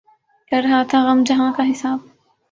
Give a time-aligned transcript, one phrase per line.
[0.51, 1.99] کر رہا تھا غم جہاں کا حساب